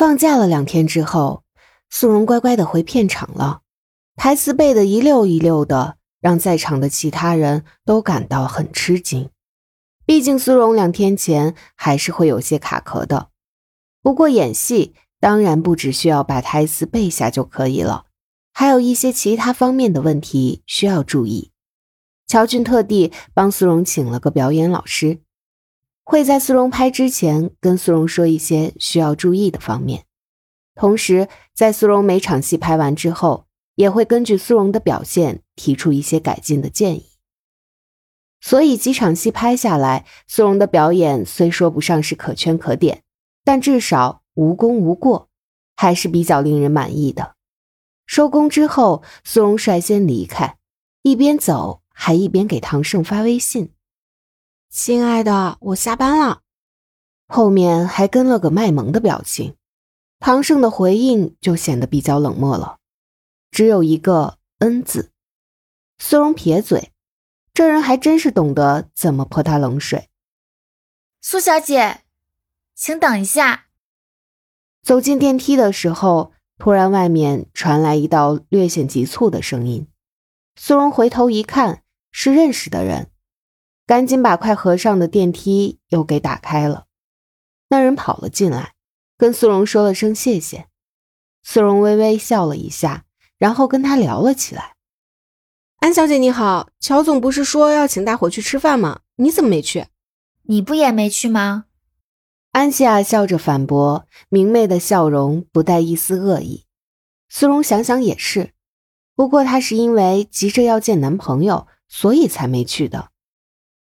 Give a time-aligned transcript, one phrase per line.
[0.00, 1.42] 放假了两天之后，
[1.90, 3.60] 苏荣乖乖的回片场了，
[4.16, 9.28] 台词背的一溜一溜的，让在场的其他人都感到很吃惊。
[10.06, 13.28] 毕竟苏荣两天前还是会有些卡壳的。
[14.00, 18.06] 不过演戏当然不只需要把台词背下就可以了，
[18.54, 21.52] 还有一些其他方面的问题需要注意。
[22.26, 25.18] 乔俊特地帮苏荣请了个表演老师。
[26.10, 30.06] 会在苏荣拍之前跟苏荣说一些需要注意的方面，
[30.74, 33.46] 同时在苏荣每场戏拍完之后，
[33.76, 37.06] 也会根据苏荣的表现提出一些改进的建议。
[38.40, 43.04] 所以几场戏拍下来，苏荣的表演虽说不上是可圈可点，
[43.44, 45.28] 但至少无功无过，
[45.76, 47.36] 还是比较令人满意的。
[48.04, 50.56] 收工之后，苏荣率先离开，
[51.02, 53.70] 一边走还一边给唐胜发微信。
[54.72, 56.42] 亲爱的，我下班了。
[57.26, 59.56] 后面还跟了个卖萌的表情，
[60.20, 62.78] 唐胜的回应就显得比较冷漠了，
[63.50, 65.10] 只有一个“嗯”字。
[65.98, 66.92] 苏荣撇嘴，
[67.52, 70.08] 这人还真是懂得怎么泼他冷水。
[71.20, 72.02] 苏小姐，
[72.76, 73.66] 请等一下。
[74.84, 79.88] 走进电梯的时候，突然外面传来一道略显急促的声音。
[80.54, 81.82] 苏荣回头一看，
[82.12, 83.10] 是认识的人。
[83.90, 86.84] 赶紧把快合上的电梯又给打开了。
[87.70, 88.74] 那人跑了进来，
[89.18, 90.68] 跟苏荣说了声谢谢。
[91.42, 93.04] 苏荣微微笑了一下，
[93.36, 94.76] 然后跟他聊了起来。
[95.80, 99.00] 安小姐你好，乔总不是说要请大伙去吃饭吗？
[99.16, 99.88] 你怎么没去？
[100.42, 101.64] 你不也没去吗？
[102.52, 106.64] 安西亚笑着反驳，明媚的笑容不带一丝恶意。
[107.28, 108.52] 苏荣想想也是，
[109.16, 113.09] 不过她是因为急着要见男朋友，所以才没去的。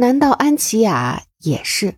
[0.00, 1.96] 难道安琪雅也是？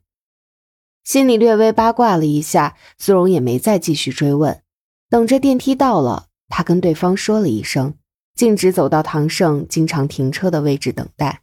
[1.05, 4.63] 心里略微八卦了一下，苏荣也没再继续追问。
[5.11, 7.99] 等着电梯到了，他跟对方说了一声，
[8.35, 11.43] 径直走到唐盛经常停车的位置等待。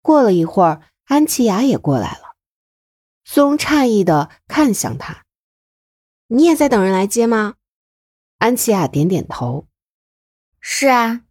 [0.00, 2.36] 过了一会儿，安琪雅也过来了。
[3.24, 5.24] 苏荣诧异的看向他
[6.28, 7.56] ：“你也在等人来接吗？”
[8.38, 9.66] 安琪雅点点头
[10.60, 11.22] ：“是啊，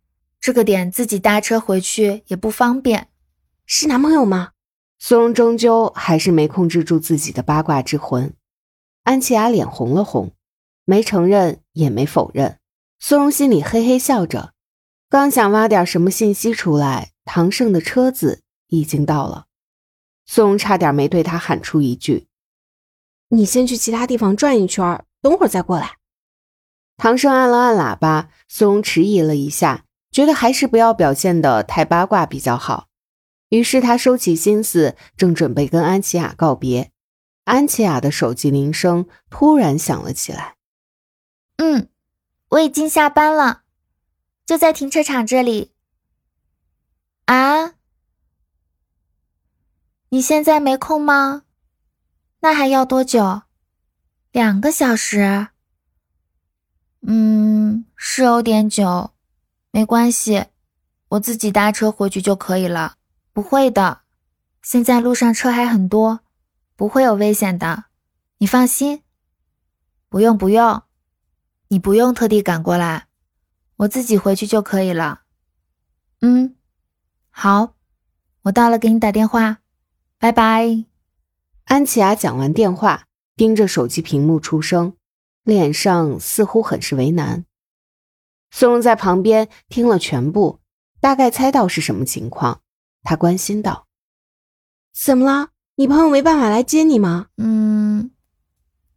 [0.41, 3.07] 这个点自己搭车回去也不方便。”
[3.69, 4.51] 是男朋友吗？
[4.97, 8.33] 苏荣终究还是没控制住自己的八卦之魂。
[9.03, 10.31] 安琪雅脸红了红，
[10.85, 12.59] 没承认也没否认。
[12.97, 14.53] 苏荣心里嘿嘿笑着，
[15.09, 19.47] 刚想挖点什么信息出来，唐胜的车子已经到了。
[20.25, 22.27] 苏荣差点没对他喊出一句
[23.27, 25.97] ：“你先去其他地方转一圈，等会儿再过来。”
[26.95, 32.87] 唐胜按了按喇叭，苏荣迟疑了一下，觉得还是不要表现的太八卦比较好。
[33.50, 36.91] 于是他收起心思，正准备跟安琪雅告别，
[37.46, 40.56] 安琪雅的手机铃声突然响了起来。
[41.57, 41.90] 嗯，
[42.50, 43.63] 我已经下班了，
[44.46, 45.72] 就在停车场这里。
[47.25, 47.74] 啊？
[50.09, 51.44] 你现在没空吗？
[52.41, 53.44] 那还要多久？
[54.31, 55.47] 两个小时？
[57.02, 59.12] 嗯，是有点久，
[59.72, 60.46] 没关系，
[61.09, 62.97] 我自己搭车回去就可以了。
[63.38, 64.02] 不会的，
[64.64, 66.22] 现在路上车还很多，
[66.75, 67.84] 不会有危险的，
[68.40, 69.03] 你放心。
[70.09, 70.81] 不用不用，
[71.68, 73.06] 你不用特地赶过来，
[73.75, 75.22] 我自己回去就可以了。
[76.22, 76.56] 嗯，
[77.30, 77.75] 好，
[78.42, 79.59] 我到了给你打电话，
[80.18, 80.86] 拜拜。
[81.66, 83.06] 安琪雅讲完电话，
[83.36, 84.98] 盯着手机屏幕出声，
[85.44, 87.46] 脸上似乎很是为难。
[88.50, 90.59] 苏荣在旁边听了全部，
[91.00, 92.64] 大概猜到是什么情况。
[93.09, 93.88] 他关心道
[94.94, 95.51] ：“怎么了？
[95.75, 98.12] 你朋友没办法来接你吗？”“嗯，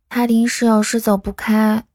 [0.08, 1.86] 他临时有事走不开。”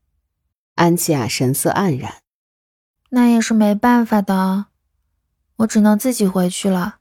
[0.76, 2.22] 安琪亚神色黯然。
[3.12, 4.68] “那也是没办法的，
[5.58, 7.00] 我只能自己回去了。”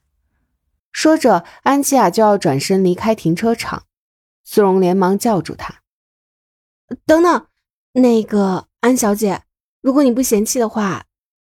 [0.91, 3.85] 说着，安琪亚就要转身离开停车场。
[4.43, 5.81] 苏荣连忙叫住他
[7.07, 7.47] ：“等等，
[7.93, 9.45] 那个安小姐，
[9.81, 11.07] 如果你不嫌弃的话，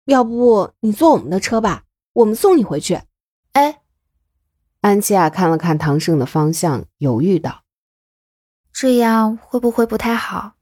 [0.07, 3.01] 要不你坐我们的车吧，我们送你回去。”
[3.53, 3.83] 哎，
[4.81, 7.65] 安琪亚看了看唐胜的方向，犹豫道
[8.73, 10.55] ：“这样会不会不太好？”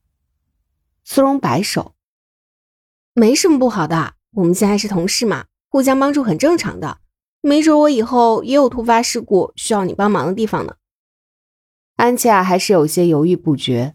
[1.04, 1.94] 苏荣摆手
[3.14, 7.00] ：“没什么不好的，我们现在是同事嘛，互相帮助很正常的。
[7.40, 10.76] 没准我以后也有突发事故需要你帮忙的地方呢。”
[11.96, 13.94] 安琪亚还是有些犹豫不决：“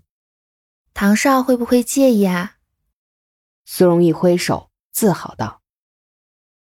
[0.94, 2.58] 唐少会不会介意啊？”
[3.66, 5.62] 苏荣一挥手，自豪道。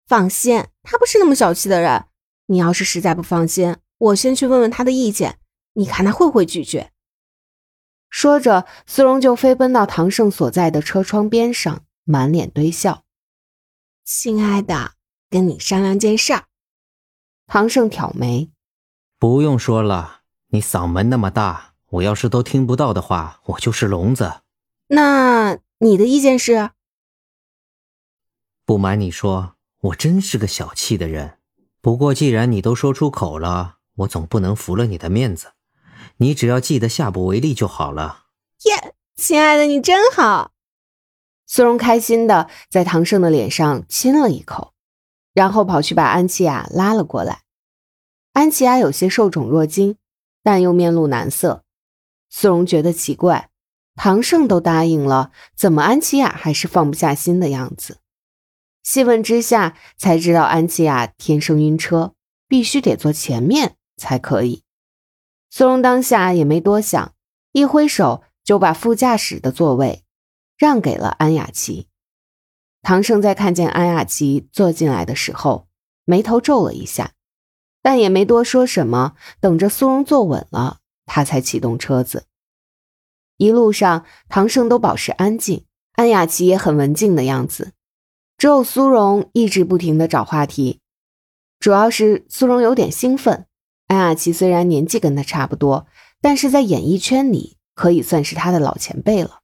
[0.07, 2.05] 放心，他不是那么小气的人。
[2.53, 5.39] 你要是实在不放心，我先去问问他的意见，
[5.73, 6.91] 你看他会不会拒绝。
[8.11, 13.05] 说着，苏荣就飞奔到唐胜所在的车窗边上，满脸堆笑
[14.05, 14.91] ：“亲爱的，
[15.31, 16.43] 跟你商量件事儿。”
[17.47, 18.51] 唐胜挑眉
[19.17, 24.41] ：“不用说了，你嗓门那么大，我要是都听不到的话，我就是聋子。
[24.89, 26.69] 那你的意见是？
[28.63, 31.39] 不瞒你说，我真是个小气的人。
[31.83, 35.51] 不过既然你都说出口了，我总不能服了你的面子。”
[36.17, 38.25] 你只要记得下不为例就好了。
[38.63, 40.51] 耶，亲爱的，你真好。
[41.45, 44.73] 苏荣开心的在唐胜的脸上亲了一口，
[45.33, 47.41] 然后跑去把安琪亚拉了过来。
[48.31, 49.97] 安琪亚有些受宠若惊，
[50.41, 51.63] 但又面露难色。
[52.29, 53.49] 苏荣觉得奇怪，
[53.95, 57.97] 唐胜都答应了，怎么安琪亚还是放不下心的样子？
[58.83, 62.13] 细问之下，才知道安琪亚天生晕车，
[62.47, 64.63] 必须得坐前面才可以。
[65.49, 67.13] 苏荣当下也没多想，
[67.53, 70.03] 一挥手就把副驾驶的座位
[70.57, 71.87] 让给了安雅琪。
[72.81, 75.67] 唐胜在看见安雅琪坐进来的时候，
[76.03, 77.13] 眉头皱了一下，
[77.81, 82.25] 但也没多说什么，等着苏荣坐稳了，他才启动车子。
[83.37, 87.71] 一路上，唐胜都保持安静，安雅琪也很文静的样子，
[88.37, 90.79] 只有苏荣一直不停的找话题，
[91.59, 93.45] 主要是苏荣有点兴奋。
[93.87, 95.87] 安雅琪虽然年纪跟他差不多，
[96.21, 99.39] 但是在演艺圈里可以算是他的老前辈了。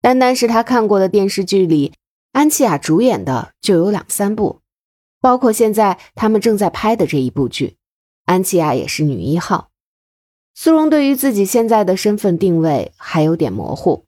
[0.00, 1.92] 单单是他看过的电视剧里，
[2.32, 4.60] 安琪雅主演的就有两三部，
[5.20, 7.76] 包括现在他们正在拍的这一部剧，
[8.26, 9.70] 安琪雅也是女一号。
[10.54, 14.04] 苏荣对于自己现在的身份定位还有点模糊，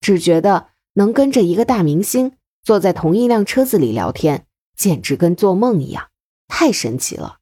[0.00, 2.32] 只觉得能跟着一个大明星
[2.66, 4.44] 坐在同一辆车子里聊天，
[4.76, 6.10] 简直跟做梦一样，
[6.48, 7.38] 太神奇了。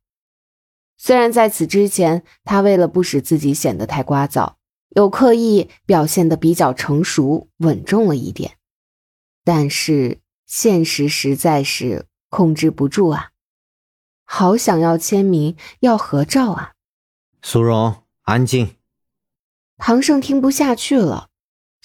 [0.99, 4.57] 虽然在此之前，他为了不使自己显得太聒噪，
[4.91, 8.59] 有刻意表现的比较成熟稳重了一点，
[9.43, 13.31] 但是现实实在是控制不住啊！
[14.27, 16.73] 好想要签名，要合照啊！
[17.41, 18.77] 苏荣，安静。
[19.79, 21.31] 唐胜听不下去了，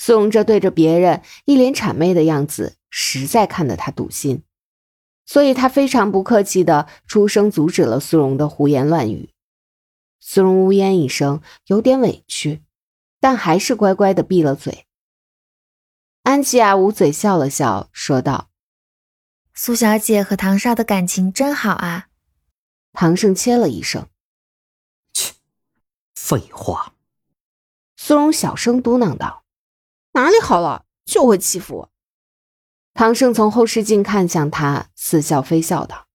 [0.01, 4.43] 苏荣这对着别人一脸谄媚的样子，实在看得他堵心。
[5.25, 9.33] 所以他非常不客气的出声阻止了苏荣的胡言乱语。
[10.21, 12.63] 苏荣呜咽一声，有点委屈，
[13.19, 14.85] 但还是乖乖的闭了嘴。
[16.23, 18.49] 安琪亚捂嘴笑了笑，说道
[19.53, 22.07] ：“苏小姐和唐少的感情真好啊。”
[22.93, 24.07] 唐胜切了一声
[25.11, 25.33] ：“切，
[26.15, 26.93] 废话。”
[27.97, 29.43] 苏荣小声嘟囔道
[30.13, 31.91] ：“哪里好了，就会欺负我。”
[32.93, 36.07] 唐胜从后视镜看向他，似笑非笑道：“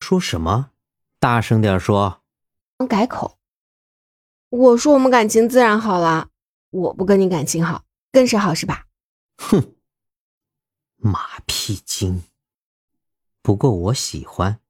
[0.00, 0.70] 说什么？
[1.18, 2.22] 大声点说。”
[2.88, 3.38] 改口
[4.50, 6.30] ：“我说我们感情自然好了，
[6.70, 8.86] 我不跟你感情好，跟谁好是吧？”
[9.38, 9.76] 哼，
[10.96, 12.24] 马屁精。
[13.40, 14.61] 不过我喜欢。